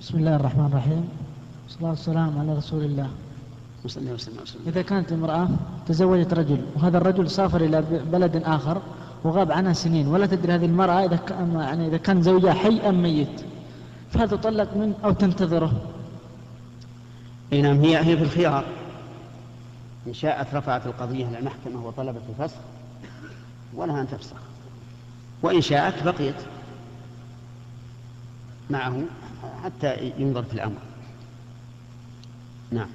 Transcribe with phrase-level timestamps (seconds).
[0.00, 1.08] بسم الله الرحمن الرحيم
[1.64, 3.08] والصلاة والسلام على رسول الله
[3.84, 5.48] وصلى وسلم وسلم إذا كانت امرأة
[5.86, 8.82] تزوجت رجل وهذا الرجل سافر إلى بلد آخر
[9.24, 10.06] وغاب عنها سنين.
[10.08, 13.40] ولا تدري هذه المرأة إذا كان يعني إذا كان زوجها حي أم ميت.
[14.10, 15.72] فهل تطلق منه أو تنتظره؟
[17.52, 18.64] اي نعم هي هي في الخيار.
[20.06, 22.58] إن شاءت رفعت القضية إلى المحكمة وطلبت الفسخ
[23.74, 24.36] ولها أن تفسخ.
[25.42, 26.36] وإن شاءت بقيت.
[28.70, 29.02] معه
[29.64, 30.78] حتى ينظر في الأمر.
[32.70, 32.88] نعم.